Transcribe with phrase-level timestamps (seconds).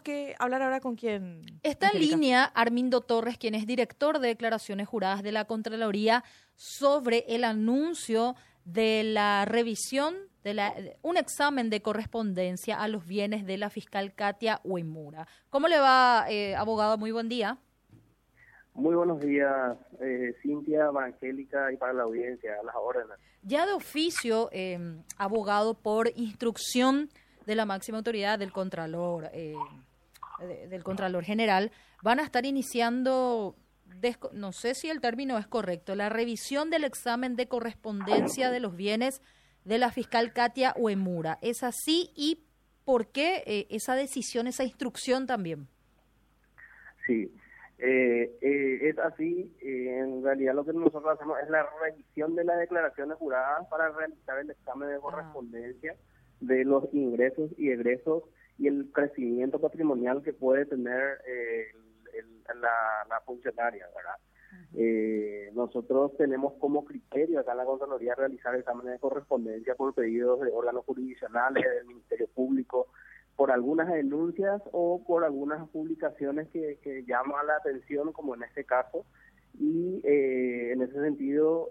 [0.00, 1.42] que hablar ahora con quién.
[1.62, 7.24] Está en línea Armindo Torres, quien es director de declaraciones juradas de la Contraloría sobre
[7.28, 8.34] el anuncio
[8.64, 14.14] de la revisión de la, un examen de correspondencia a los bienes de la fiscal
[14.14, 15.26] Katia Uemura.
[15.50, 16.96] ¿Cómo le va, eh, abogado?
[16.96, 17.58] Muy buen día.
[18.74, 23.18] Muy buenos días, eh, Cintia, Evangélica y para la audiencia, a las órdenes.
[23.42, 24.78] Ya de oficio, eh,
[25.18, 27.10] abogado, por instrucción
[27.46, 29.54] de la máxima autoridad del Contralor, eh,
[30.46, 31.70] del Contralor General,
[32.02, 33.56] van a estar iniciando,
[34.32, 38.76] no sé si el término es correcto, la revisión del examen de correspondencia de los
[38.76, 39.22] bienes
[39.64, 41.38] de la fiscal Katia Uemura.
[41.42, 42.10] ¿Es así?
[42.16, 42.44] ¿Y
[42.84, 45.68] por qué eh, esa decisión, esa instrucción también?
[47.06, 47.32] Sí,
[47.78, 49.52] eh, es así.
[49.60, 54.38] en realidad lo que nosotros hacemos es la revisión de las declaraciones juradas para realizar
[54.38, 55.00] el examen de ah.
[55.00, 55.96] correspondencia
[56.40, 58.24] de los ingresos y egresos
[58.60, 61.68] y el crecimiento patrimonial que puede tener eh,
[62.60, 64.16] la, funcionaria, ¿verdad?
[64.74, 70.40] Eh, nosotros tenemos como criterio acá en la Contraloría realizar exámenes de correspondencia por pedidos
[70.40, 72.88] de órganos jurisdiccionales, del Ministerio Público,
[73.34, 78.64] por algunas denuncias o por algunas publicaciones que, que llaman la atención, como en este
[78.64, 79.06] caso,
[79.58, 81.70] y eh, en ese sentido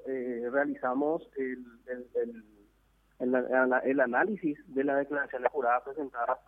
[0.51, 1.63] realizamos el
[3.19, 6.39] el, análisis de las declaraciones juradas presentadas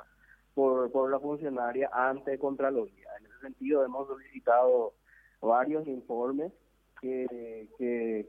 [0.53, 3.07] por, por la funcionaria ante Contraloría.
[3.19, 4.93] En ese sentido, hemos solicitado
[5.41, 6.51] varios informes
[6.99, 7.67] que,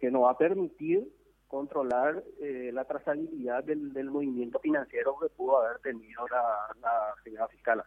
[0.00, 1.06] que, nos va a permitir
[1.46, 7.48] controlar eh, la trazabilidad del, del, movimiento financiero que pudo haber tenido la, la señora
[7.48, 7.84] fiscal.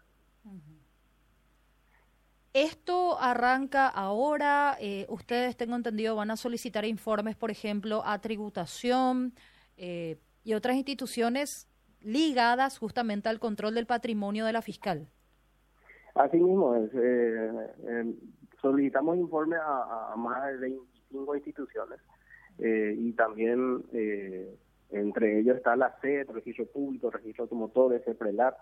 [2.54, 9.34] Esto arranca ahora, eh, ustedes tengo entendido van a solicitar informes, por ejemplo, a tributación,
[9.78, 11.68] eh, y otras instituciones
[12.06, 15.08] ligadas justamente al control del patrimonio de la fiscal.
[16.14, 18.14] Así mismo, eh, eh,
[18.62, 22.00] solicitamos informes a, más de 25 instituciones
[22.60, 23.84] eh, y también
[24.92, 28.56] entre ellos está la SED, Registro Público, Registro Automotores, CEPRELAT,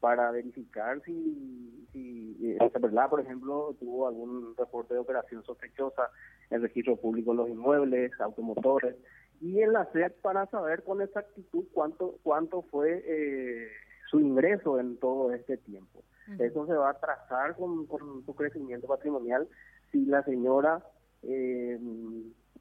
[0.00, 6.10] para verificar si, si el CEPRELAT, por ejemplo, tuvo algún reporte de operación sospechosa,
[6.48, 8.96] el Registro Público los inmuebles, automotores,
[9.40, 13.68] y en la SEC para saber con exactitud cuánto cuánto fue eh,
[14.10, 16.02] su ingreso en todo este tiempo.
[16.38, 17.86] Eso se va a trazar con,
[18.24, 19.46] su crecimiento patrimonial
[19.92, 20.82] si la señora
[21.22, 21.78] eh,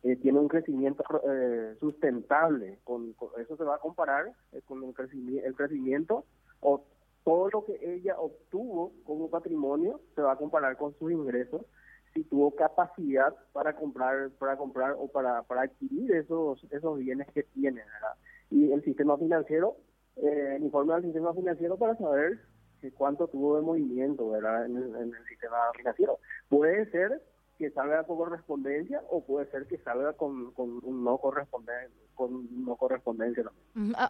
[0.04, 1.04] eh, tiene un crecimiento
[1.80, 2.80] sustentable.
[2.84, 4.34] Con, eso se va a comparar
[4.68, 6.26] con el crecimiento, el crecimiento
[6.60, 6.84] o
[7.24, 11.62] todo lo que ella obtuvo como patrimonio se va a comparar con sus ingresos
[12.14, 17.44] si tuvo capacidad para comprar para comprar o para, para adquirir esos esos bienes que
[17.44, 17.82] tiene
[18.50, 19.78] y el sistema financiero
[20.16, 22.40] eh, el informe del sistema financiero para saber
[22.92, 24.66] cuánto tuvo de movimiento ¿verdad?
[24.66, 26.20] En, el, sistema financiero.
[26.50, 27.22] Puede ser
[27.58, 32.66] que salga con correspondencia o puede ser que salga con, con un no correspondencia con
[32.66, 33.44] no correspondencia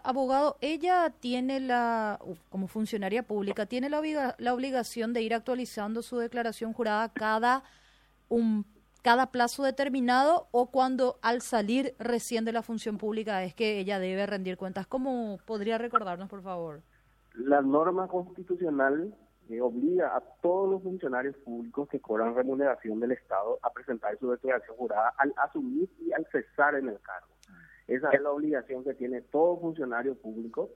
[0.04, 6.18] Abogado, ella tiene la, como funcionaria pública, tiene la, la obligación de ir actualizando su
[6.18, 7.64] declaración jurada cada
[8.34, 8.66] un
[9.04, 14.00] cada plazo determinado o cuando al salir recién de la función pública es que ella
[14.00, 14.88] debe rendir cuentas.
[14.88, 16.82] ¿Cómo podría recordarnos, por favor?
[17.36, 19.14] La norma constitucional
[19.50, 24.32] eh, obliga a todos los funcionarios públicos que cobran remuneración del Estado a presentar su
[24.32, 27.28] declaración jurada al asumir y al cesar en el cargo.
[27.88, 30.70] Esa es la obligación que tiene todo funcionario público,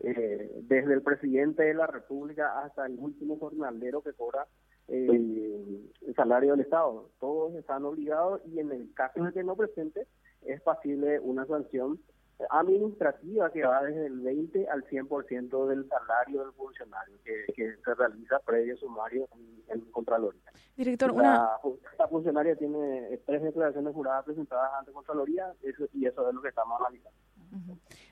[0.00, 4.46] eh, desde el presidente de la República hasta el último jornalero que cobra
[4.90, 7.10] eh, el salario del Estado.
[7.20, 10.06] Todos están obligados y en el caso de que no presente
[10.42, 12.00] es posible una sanción
[12.48, 18.38] administrativa que va desde el 20 al 100% del salario del funcionario que, se realiza
[18.40, 20.40] previo sumario en, en Contraloría.
[20.76, 21.50] Director, una...
[21.92, 26.80] Esta funcionaria tiene tres declaraciones juradas presentadas ante Contraloría y eso es lo que estamos
[26.80, 27.18] analizando.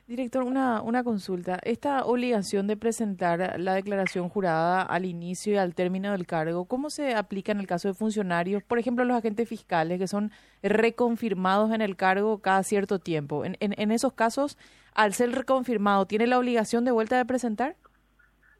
[0.09, 1.59] Director, una, una consulta.
[1.61, 6.89] Esta obligación de presentar la declaración jurada al inicio y al término del cargo, ¿cómo
[6.89, 10.31] se aplica en el caso de funcionarios, por ejemplo, los agentes fiscales que son
[10.63, 13.45] reconfirmados en el cargo cada cierto tiempo?
[13.45, 14.57] En, en, esos casos,
[14.95, 17.75] al ser reconfirmado, ¿tiene la obligación de vuelta de presentar?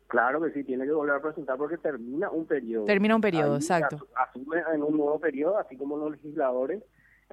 [0.05, 2.85] Claro que sí, tiene que volver a presentar porque termina un periodo.
[2.85, 4.07] Termina un periodo, exacto.
[4.15, 6.83] Asume en un nuevo periodo, así como los legisladores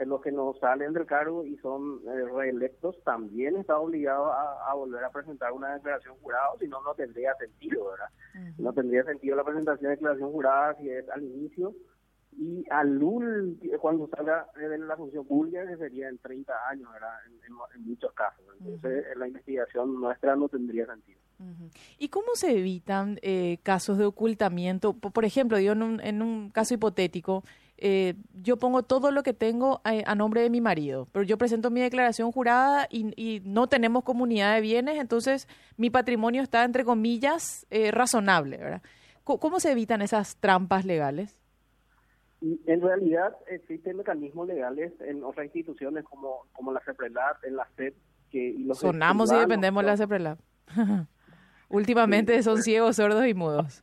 [0.04, 5.02] los que no salen del cargo y son eh, reelectos también está obligado a, volver
[5.02, 8.08] a presentar una declaración jurada, si no, no tendría sentido, ¿verdad?
[8.58, 11.74] No tendría sentido la presentación de declaración jurada si es al inicio
[12.38, 17.14] y al último, cuando salga de la función pública, que sería en 30 años, ¿verdad?
[17.46, 18.44] En, muchos casos.
[18.60, 21.18] Entonces, la investigación nuestra no tendría sentido.
[21.98, 24.94] ¿Y cómo se evitan eh, casos de ocultamiento?
[24.94, 27.42] Por ejemplo, yo en un, en un caso hipotético,
[27.78, 31.70] eh, yo pongo todo lo que tengo a, nombre de mi marido, pero yo presento
[31.70, 35.46] mi declaración jurada y, no tenemos comunidad de bienes, entonces
[35.76, 38.82] mi patrimonio está, entre comillas, eh, razonable, ¿verdad?
[39.24, 41.36] ¿Cómo, se evitan esas trampas legales?
[42.40, 47.94] En realidad existen mecanismos legales en otras instituciones como, como la CEPRELAT, en la SEP,
[48.30, 50.38] que los Sonamos y dependemos de la CEPRELAT.
[51.68, 53.82] Últimamente son ciegos, sordos y mudos.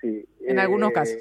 [0.00, 0.28] Sí.
[0.40, 1.16] En algunos casos.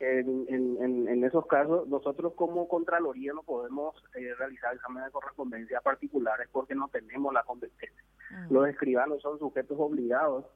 [0.00, 5.80] Eh, en, en, esos casos, nosotros como Contraloría no podemos eh, realizar exámenes de correspondencia
[5.82, 8.02] particulares porque no tenemos la competencia.
[8.30, 8.52] Mm.
[8.54, 10.46] Los escribanos son sujetos obligados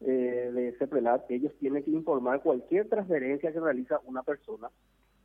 [0.00, 1.28] eh, de ese prelat.
[1.28, 4.70] Ellos tienen que informar cualquier transferencia que realiza una persona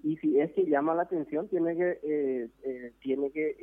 [0.04, 3.58] y si es que llama la atención tiene que eh, eh, tiene que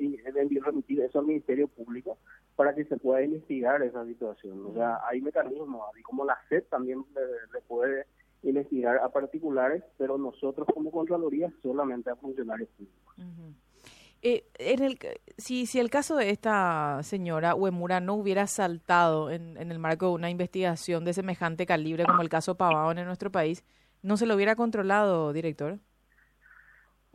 [0.63, 2.19] remitir eso al Ministerio Público
[2.57, 6.65] para que se pueda investigar esa situación o sea hay mecanismos así como la SED
[6.65, 8.07] también le, puede
[8.67, 13.15] investigar a particulares pero nosotros como Contraloría solamente a funcionarios públicos
[14.23, 14.99] eh, en el,
[15.37, 20.07] si, si el caso de esta señora Uemura no hubiera saltado en, en el marco
[20.07, 23.63] de una investigación de semejante calibre como el caso Pavón en nuestro país,
[24.03, 25.79] ¿no se lo hubiera controlado, director?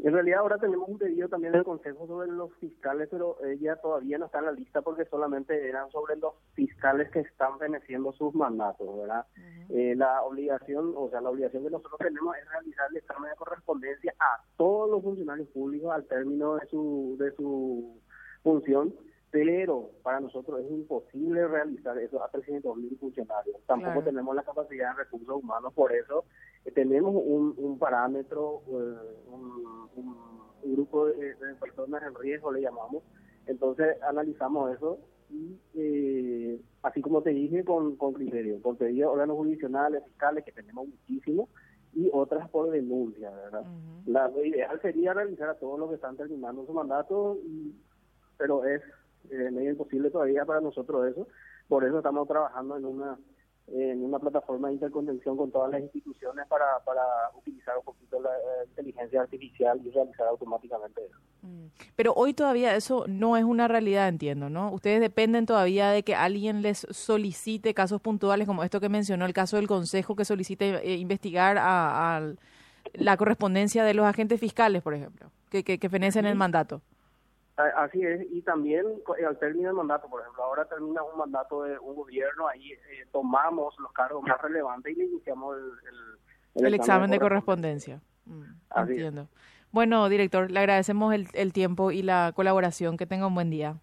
[0.03, 4.17] En realidad ahora tenemos un pedido también del Consejo sobre los fiscales, pero ella todavía
[4.17, 8.33] no está en la lista porque solamente eran sobre los fiscales que están veneciendo sus
[8.33, 9.27] mandatos, ¿verdad?
[9.69, 13.35] Eh, la obligación, o sea, la obligación que nosotros tenemos es realizar el examen de
[13.35, 18.01] correspondencia a todos los funcionarios públicos al término de su, de su
[18.41, 18.95] función,
[19.29, 23.55] pero para nosotros es imposible realizar eso a 300.000 funcionarios.
[23.67, 26.25] Tampoco tenemos la capacidad de recursos humanos, por eso
[26.73, 28.97] tenemos un, un parámetro, eh,
[29.27, 30.31] un,
[30.63, 33.03] grupo de, personas en riesgo, le llamamos.
[33.47, 34.99] Entonces analizamos eso
[35.31, 40.45] y, eh, así como te dije, con, con criterio, con pedido de órganos jurisdiccionales, fiscales,
[40.45, 41.49] que tenemos muchísimos,
[41.93, 43.65] y otras por denuncia, ¿verdad?
[44.05, 47.37] La, lo ideal sería realizar a todos los que están terminando su mandato,
[48.37, 48.81] pero es
[49.29, 51.27] eh, medio imposible todavía para nosotros eso.
[51.67, 53.17] Por eso estamos trabajando en una
[53.67, 57.03] en una plataforma de interconexión con todas las instituciones para, para
[57.37, 61.17] utilizar un poquito la eh, inteligencia artificial y realizar automáticamente eso.
[61.41, 61.67] Mm.
[61.95, 64.71] Pero hoy todavía eso no es una realidad, entiendo, ¿no?
[64.71, 69.33] Ustedes dependen todavía de que alguien les solicite casos puntuales como esto que mencionó, el
[69.33, 72.33] caso del Consejo que solicite eh, investigar a,
[72.93, 76.81] la correspondencia de los agentes fiscales, por ejemplo, que, que, que fenecen el mandato.
[77.57, 78.85] Así es, y también
[79.19, 82.71] eh, al término del mandato, por ejemplo, ahora termina un mandato de un gobierno, ahí
[82.71, 85.57] eh, tomamos los cargos más relevantes y le iniciamos
[86.55, 88.01] el, el, examen, de correspondencia.
[88.25, 88.43] Mm,
[88.75, 89.27] entiendo.
[89.71, 92.97] Bueno, director, le agradecemos el, el tiempo y la colaboración.
[92.97, 93.77] Que tenga un buen día.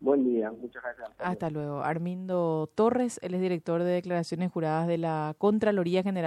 [0.00, 1.10] Buen día, muchas gracias.
[1.18, 1.82] Hasta luego.
[1.82, 6.18] Armindo Torres, él es director de declaraciones juradas de la Contraloría General.